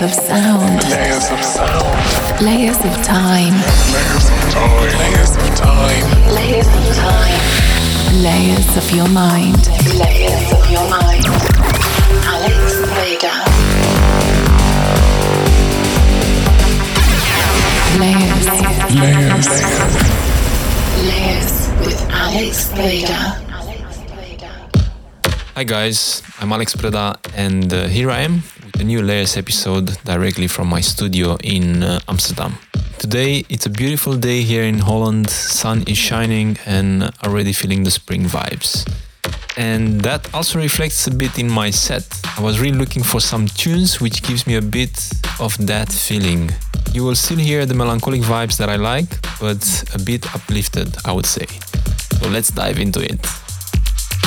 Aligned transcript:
Layers 0.00 0.16
of 0.16 0.24
sound. 0.24 0.82
Layers 0.88 1.30
of 1.30 1.44
sound. 1.44 2.40
Layers 2.40 2.78
of 2.78 3.02
time. 3.04 3.52
Layers 3.92 4.30
of 4.30 4.48
time. 4.48 4.96
Layers 4.96 5.36
of 5.36 5.56
time. 5.60 6.04
Layers 6.32 6.66
of 6.68 6.96
time. 6.96 7.40
Layers 8.22 8.76
of 8.78 8.90
your 8.96 9.08
mind. 9.08 9.68
Layers 10.00 10.52
of 10.56 10.70
your 10.70 10.88
mind. 10.88 11.26
Alex 12.24 12.80
Preda. 12.88 13.34
Layers. 18.00 18.46
Layers. 18.96 19.48
Layers 21.10 21.68
with 21.84 22.00
Alex 22.10 22.68
Preda. 22.70 23.50
Hi 25.56 25.64
guys, 25.64 26.22
I'm 26.40 26.52
Alex 26.52 26.74
Preda 26.74 27.18
and 27.34 27.70
uh, 27.74 27.86
here 27.86 28.10
I 28.10 28.20
am 28.20 28.36
with 28.36 28.59
a 28.80 28.84
new 28.84 29.02
Layers 29.02 29.36
episode 29.36 29.98
directly 30.04 30.46
from 30.46 30.66
my 30.66 30.80
studio 30.80 31.36
in 31.44 31.82
uh, 31.82 32.00
Amsterdam. 32.08 32.54
Today 32.98 33.44
it's 33.50 33.66
a 33.66 33.70
beautiful 33.70 34.16
day 34.16 34.40
here 34.40 34.62
in 34.62 34.78
Holland, 34.78 35.28
sun 35.28 35.84
is 35.86 35.98
shining 35.98 36.56
and 36.64 37.10
already 37.22 37.52
feeling 37.52 37.82
the 37.82 37.90
spring 37.90 38.24
vibes. 38.24 38.90
And 39.58 40.00
that 40.00 40.32
also 40.32 40.58
reflects 40.58 41.06
a 41.06 41.10
bit 41.10 41.38
in 41.38 41.50
my 41.50 41.68
set. 41.70 42.06
I 42.38 42.40
was 42.40 42.58
really 42.58 42.78
looking 42.78 43.02
for 43.02 43.20
some 43.20 43.46
tunes 43.48 44.00
which 44.00 44.22
gives 44.22 44.46
me 44.46 44.54
a 44.54 44.62
bit 44.62 45.10
of 45.38 45.54
that 45.66 45.92
feeling. 45.92 46.50
You 46.92 47.04
will 47.04 47.16
still 47.16 47.38
hear 47.38 47.66
the 47.66 47.74
melancholic 47.74 48.22
vibes 48.22 48.56
that 48.56 48.70
I 48.70 48.76
like, 48.76 49.10
but 49.40 49.62
a 49.94 49.98
bit 49.98 50.24
uplifted, 50.34 50.96
I 51.04 51.12
would 51.12 51.26
say. 51.26 51.46
So 52.18 52.30
let's 52.30 52.50
dive 52.50 52.78
into 52.78 53.00
it. 53.00 53.20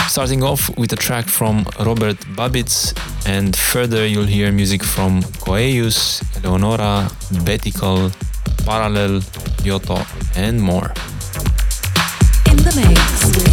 Starting 0.10 0.44
off 0.44 0.70
with 0.78 0.94
a 0.94 0.96
track 0.96 1.26
from 1.28 1.66
Robert 1.80 2.18
Babicz, 2.36 2.94
and 3.26 3.56
further 3.56 4.06
you'll 4.06 4.26
hear 4.26 4.52
music 4.52 4.84
from 4.84 5.22
Coeus, 5.40 6.22
Eleonora, 6.38 7.10
Betical, 7.44 8.12
Parallel, 8.66 9.22
Yotto, 9.64 10.06
and 10.38 10.62
more. 10.62 10.94
In 12.52 12.58
the 12.58 12.74
mix 12.76 13.53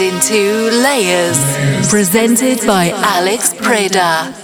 into 0.00 0.70
Layers, 0.82 1.38
presented 1.88 2.66
by 2.66 2.90
Alex 2.90 3.54
Preda. 3.54 4.41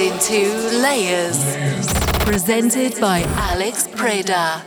Into 0.00 0.78
Layers. 0.80 1.38
Presented 2.24 2.98
by 3.00 3.20
Alex 3.36 3.86
Preda. 3.86 4.62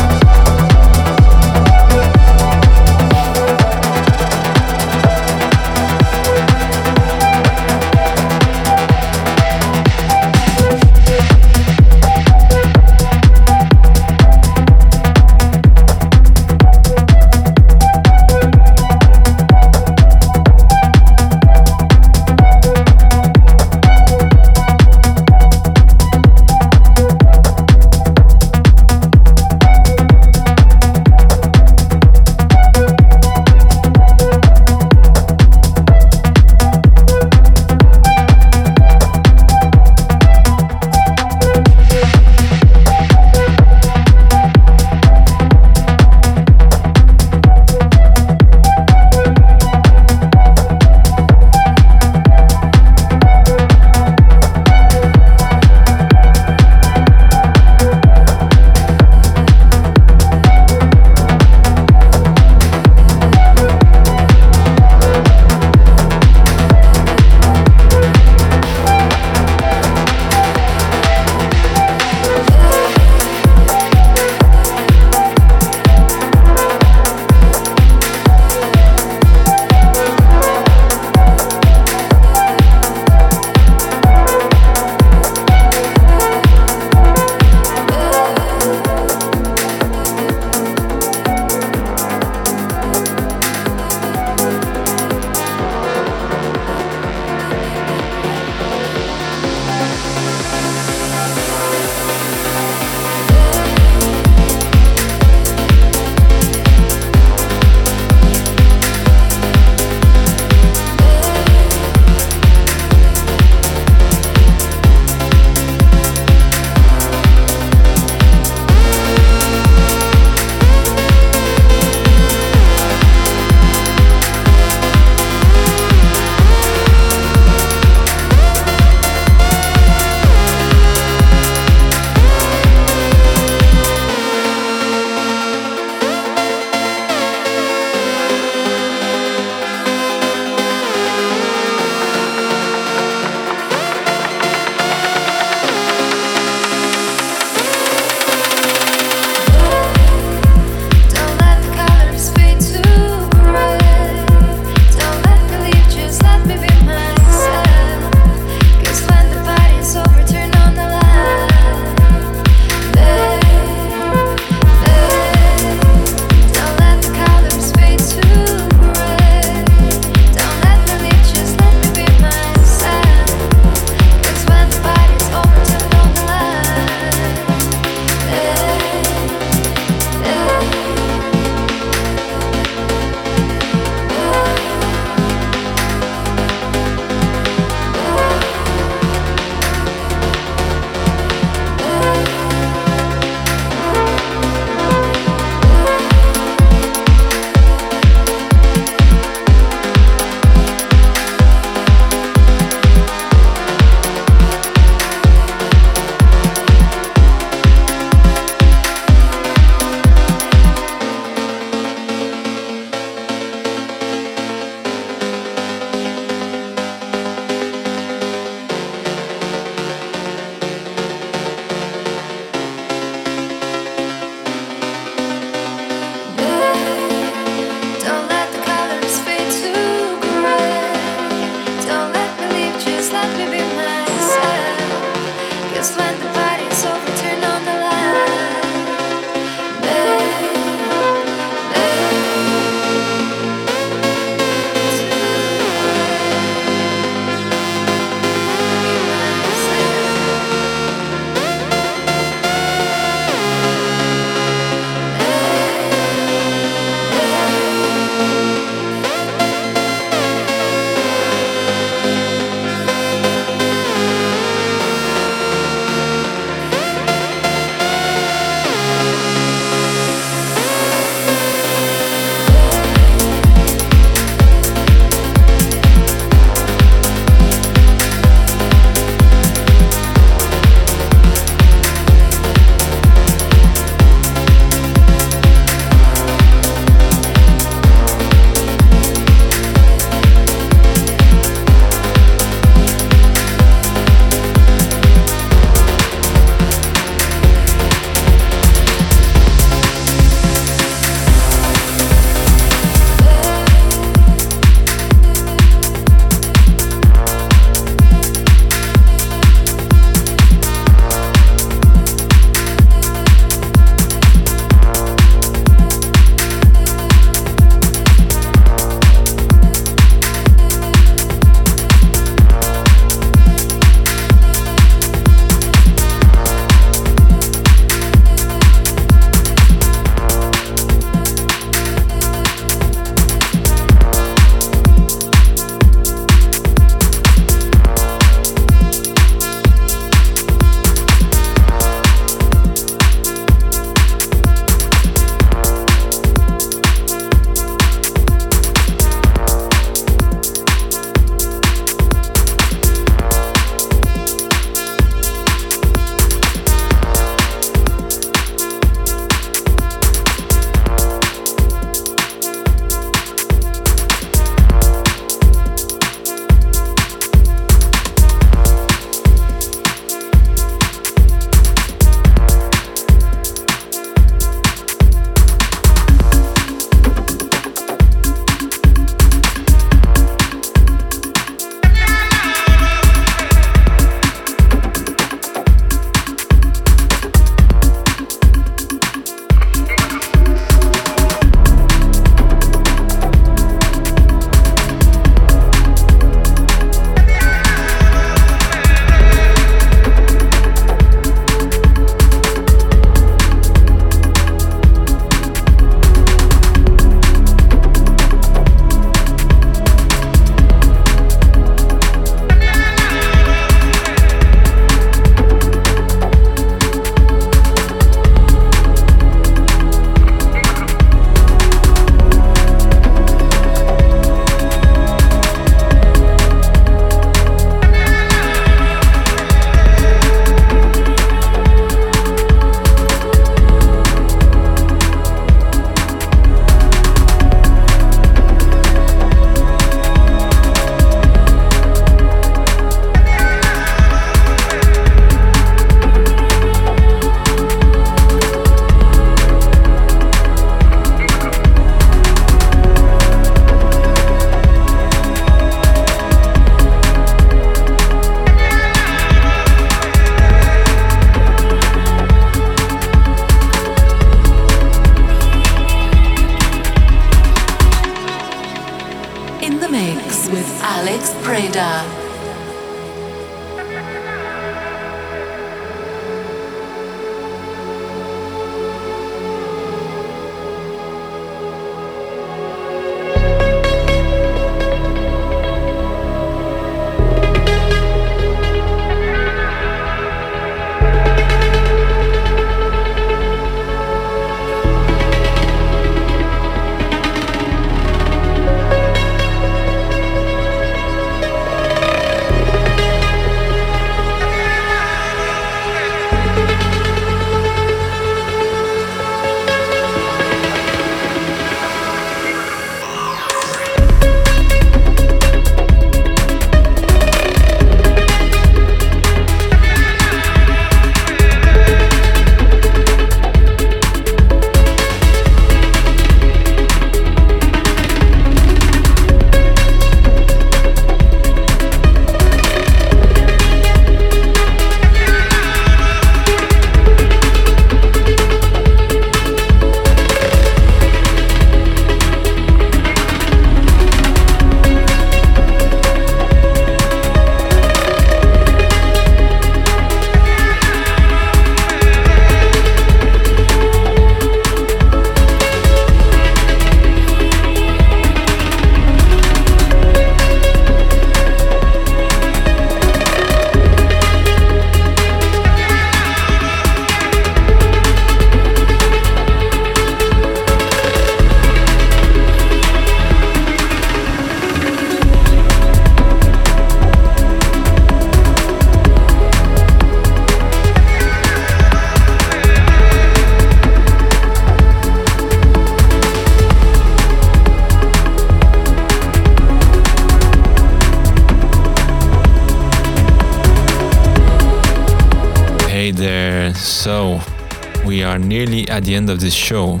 At 598.90 599.04
the 599.04 599.14
end 599.14 599.30
of 599.30 599.40
this 599.40 599.54
show, 599.54 600.00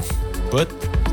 but 0.50 0.68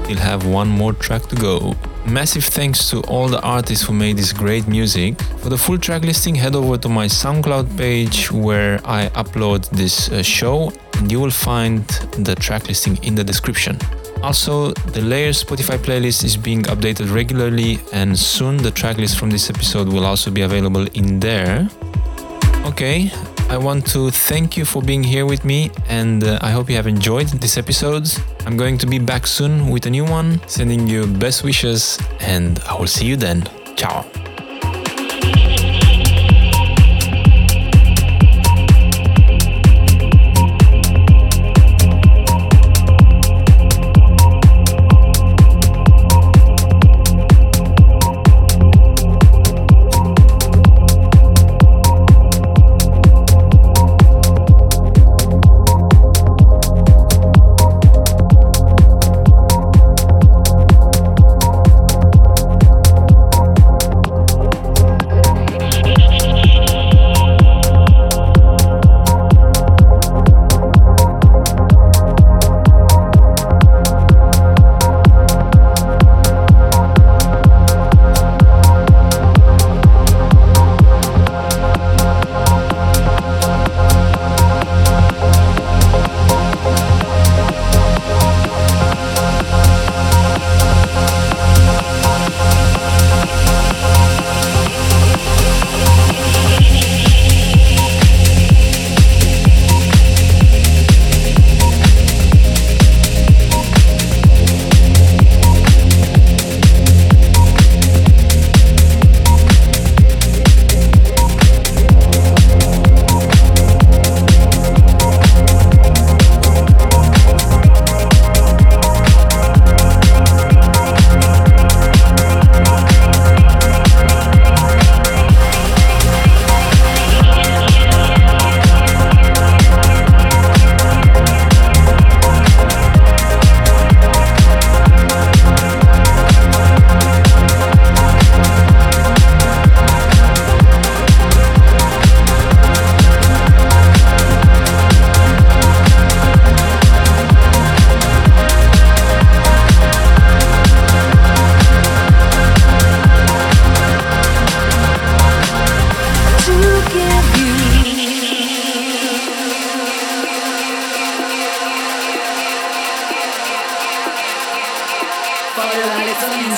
we'll 0.08 0.18
have 0.18 0.46
one 0.46 0.68
more 0.68 0.94
track 0.94 1.24
to 1.28 1.36
go. 1.36 1.76
Massive 2.06 2.46
thanks 2.46 2.90
to 2.90 3.02
all 3.02 3.28
the 3.28 3.42
artists 3.42 3.86
who 3.86 3.94
made 3.94 4.18
this 4.18 4.32
great 4.32 4.68
music. 4.68 5.22
For 5.42 5.50
the 5.50 5.58
full 5.58 5.78
track 5.78 6.04
listing, 6.04 6.36
head 6.36 6.56
over 6.56 6.78
to 6.78 6.90
my 6.90 7.08
SoundCloud 7.08 7.78
page 7.78 8.32
where 8.32 8.80
I 8.86 9.10
upload 9.10 9.70
this 9.70 10.10
uh, 10.10 10.24
show, 10.24 10.72
and 10.96 11.12
you 11.12 11.20
will 11.20 11.32
find 11.32 11.86
the 12.26 12.34
track 12.36 12.68
listing 12.68 12.98
in 13.04 13.16
the 13.16 13.24
description. 13.24 13.78
Also, 14.24 14.72
the 14.72 15.02
Layers 15.02 15.44
Spotify 15.44 15.78
playlist 15.78 16.24
is 16.24 16.38
being 16.38 16.64
updated 16.64 17.14
regularly, 17.14 17.80
and 17.94 18.18
soon 18.18 18.58
the 18.58 18.72
tracklist 18.72 19.20
from 19.20 19.30
this 19.30 19.50
episode 19.50 19.88
will 19.90 20.06
also 20.06 20.32
be 20.32 20.42
available 20.42 20.88
in 20.94 21.20
there. 21.20 21.70
Okay, 22.66 23.12
I 23.50 23.58
want 23.58 23.88
to 23.88 24.12
thank 24.12 24.58
you 24.58 24.66
for 24.66 24.82
being 24.82 25.04
here 25.04 25.26
with 25.26 25.46
me, 25.46 25.72
and 25.88 26.24
uh, 26.24 26.38
I 26.42 26.52
hope 26.52 26.70
you 26.70 26.76
have 26.76 26.86
enjoyed 26.86 27.28
this 27.28 27.58
episode. 27.58 28.10
I'm 28.46 28.58
going 28.58 28.78
to 28.80 28.86
be 28.86 29.00
back 29.00 29.26
soon 29.26 29.70
with 29.70 29.86
a 29.86 29.90
new 29.90 30.04
one, 30.04 30.42
sending 30.48 30.86
you 30.86 31.08
best 31.08 31.46
wishes, 31.46 31.98
and 32.20 32.60
I 32.68 32.78
will 32.78 32.88
see 32.88 33.06
you 33.06 33.16
then. 33.16 33.48
Ciao. 33.78 34.06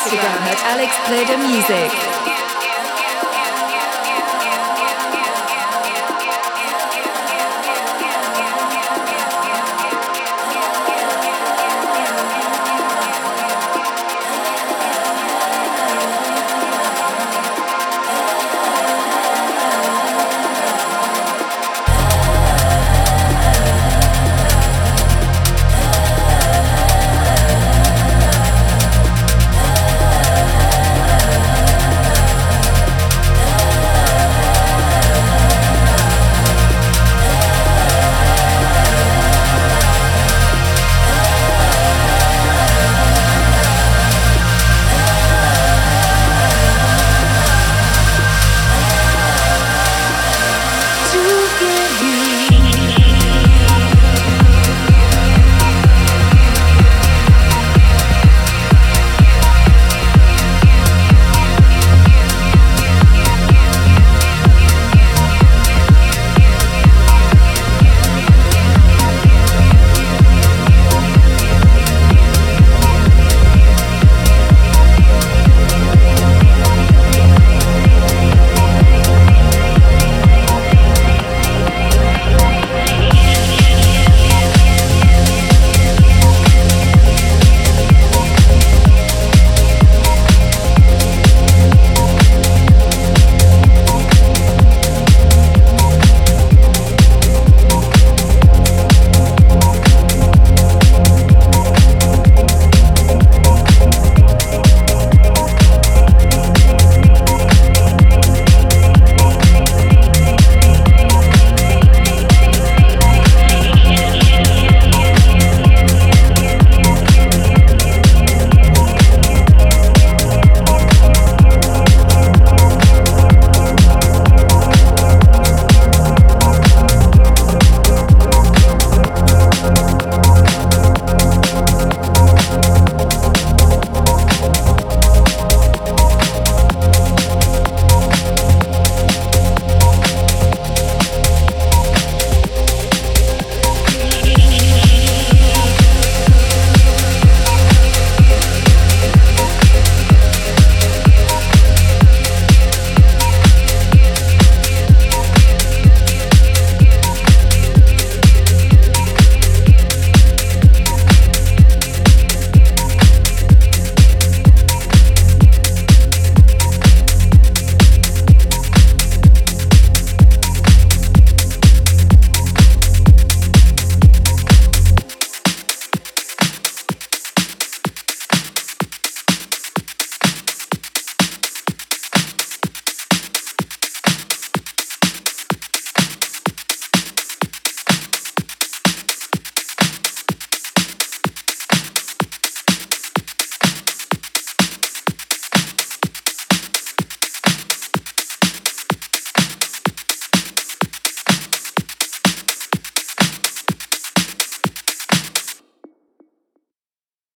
Instagram 0.10 0.42
at 0.42 0.58
Alex 0.64 0.98
Play 1.06 1.24
the 1.24 1.38
Music. 1.38 2.09